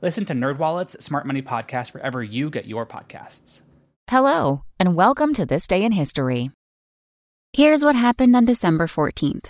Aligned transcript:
Listen 0.00 0.24
to 0.26 0.32
NerdWallet's 0.32 1.04
Smart 1.04 1.26
Money 1.26 1.42
Podcast 1.42 1.92
wherever 1.92 2.22
you 2.22 2.50
get 2.50 2.66
your 2.66 2.86
podcasts. 2.86 3.62
Hello, 4.08 4.62
and 4.78 4.94
welcome 4.94 5.34
to 5.34 5.44
This 5.44 5.66
Day 5.66 5.82
in 5.82 5.90
History. 5.90 6.52
Here's 7.52 7.82
what 7.82 7.96
happened 7.96 8.36
on 8.36 8.44
December 8.44 8.86
14th. 8.86 9.46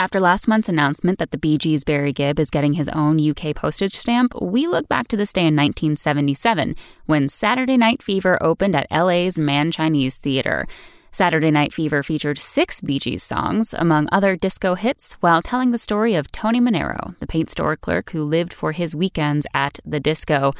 After 0.00 0.18
last 0.18 0.48
month's 0.48 0.68
announcement 0.68 1.20
that 1.20 1.30
the 1.30 1.56
Gees' 1.56 1.84
Barry 1.84 2.12
Gibb 2.12 2.40
is 2.40 2.50
getting 2.50 2.72
his 2.72 2.88
own 2.88 3.20
UK 3.20 3.54
postage 3.54 3.94
stamp, 3.94 4.34
we 4.42 4.66
look 4.66 4.88
back 4.88 5.06
to 5.06 5.16
this 5.16 5.32
day 5.32 5.42
in 5.42 5.54
1977 5.54 6.74
when 7.06 7.28
Saturday 7.28 7.76
Night 7.76 8.02
Fever 8.02 8.42
opened 8.42 8.74
at 8.74 8.90
LA's 8.90 9.38
Mann 9.38 9.70
Chinese 9.70 10.16
Theater. 10.16 10.66
Saturday 11.14 11.50
Night 11.50 11.74
Fever 11.74 12.02
featured 12.02 12.38
six 12.38 12.80
Bee 12.80 12.98
Gees 12.98 13.22
songs, 13.22 13.74
among 13.74 14.08
other 14.10 14.34
disco 14.34 14.74
hits, 14.76 15.12
while 15.20 15.42
telling 15.42 15.70
the 15.70 15.76
story 15.76 16.14
of 16.14 16.32
Tony 16.32 16.58
Manero, 16.58 17.14
the 17.20 17.26
paint 17.26 17.50
store 17.50 17.76
clerk 17.76 18.12
who 18.12 18.24
lived 18.24 18.54
for 18.54 18.72
his 18.72 18.96
weekends 18.96 19.46
at 19.52 19.78
the 19.84 20.00
disco. 20.00 20.54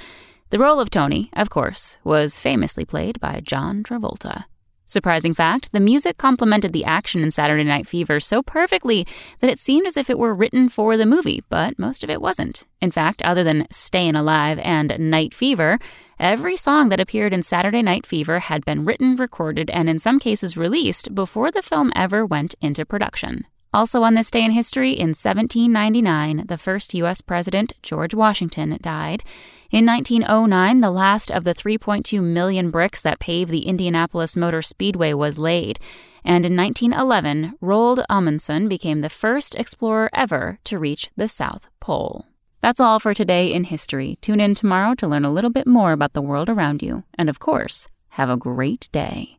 The 0.50 0.58
role 0.58 0.78
of 0.78 0.90
Tony, 0.90 1.30
of 1.32 1.48
course, 1.48 1.96
was 2.04 2.38
famously 2.38 2.84
played 2.84 3.18
by 3.18 3.40
John 3.40 3.82
Travolta. 3.82 4.44
Surprising 4.92 5.32
fact 5.32 5.72
the 5.72 5.80
music 5.80 6.18
complemented 6.18 6.74
the 6.74 6.84
action 6.84 7.22
in 7.22 7.30
Saturday 7.30 7.64
Night 7.64 7.86
Fever 7.86 8.20
so 8.20 8.42
perfectly 8.42 9.06
that 9.40 9.48
it 9.48 9.58
seemed 9.58 9.86
as 9.86 9.96
if 9.96 10.10
it 10.10 10.18
were 10.18 10.34
written 10.34 10.68
for 10.68 10.98
the 10.98 11.06
movie, 11.06 11.42
but 11.48 11.78
most 11.78 12.04
of 12.04 12.10
it 12.10 12.20
wasn't. 12.20 12.66
In 12.82 12.90
fact, 12.90 13.22
other 13.22 13.42
than 13.42 13.66
Stayin' 13.70 14.16
Alive 14.16 14.58
and 14.58 14.94
Night 14.98 15.32
Fever, 15.32 15.78
every 16.20 16.58
song 16.58 16.90
that 16.90 17.00
appeared 17.00 17.32
in 17.32 17.42
Saturday 17.42 17.80
Night 17.80 18.04
Fever 18.04 18.40
had 18.40 18.66
been 18.66 18.84
written, 18.84 19.16
recorded, 19.16 19.70
and 19.70 19.88
in 19.88 19.98
some 19.98 20.18
cases 20.18 20.58
released 20.58 21.14
before 21.14 21.50
the 21.50 21.62
film 21.62 21.90
ever 21.96 22.26
went 22.26 22.54
into 22.60 22.84
production. 22.84 23.46
Also, 23.74 24.02
on 24.02 24.14
this 24.14 24.30
day 24.30 24.44
in 24.44 24.50
history, 24.50 24.90
in 24.90 25.10
1799, 25.10 26.44
the 26.46 26.58
first 26.58 26.92
U.S. 26.94 27.22
President, 27.22 27.72
George 27.82 28.12
Washington, 28.12 28.78
died. 28.82 29.24
In 29.70 29.86
1909, 29.86 30.80
the 30.80 30.90
last 30.90 31.30
of 31.30 31.44
the 31.44 31.54
3.2 31.54 32.22
million 32.22 32.70
bricks 32.70 33.00
that 33.00 33.18
pave 33.18 33.48
the 33.48 33.66
Indianapolis 33.66 34.36
Motor 34.36 34.60
Speedway 34.60 35.14
was 35.14 35.38
laid. 35.38 35.80
And 36.22 36.44
in 36.44 36.54
1911, 36.54 37.54
Roald 37.62 38.04
Amundsen 38.10 38.68
became 38.68 39.00
the 39.00 39.08
first 39.08 39.54
explorer 39.54 40.10
ever 40.12 40.58
to 40.64 40.78
reach 40.78 41.08
the 41.16 41.26
South 41.26 41.66
Pole. 41.80 42.26
That's 42.60 42.78
all 42.78 43.00
for 43.00 43.14
today 43.14 43.52
in 43.52 43.64
history. 43.64 44.18
Tune 44.20 44.40
in 44.40 44.54
tomorrow 44.54 44.94
to 44.96 45.08
learn 45.08 45.24
a 45.24 45.32
little 45.32 45.50
bit 45.50 45.66
more 45.66 45.92
about 45.92 46.12
the 46.12 46.22
world 46.22 46.50
around 46.50 46.82
you. 46.82 47.04
And 47.14 47.30
of 47.30 47.40
course, 47.40 47.88
have 48.10 48.28
a 48.28 48.36
great 48.36 48.88
day. 48.92 49.38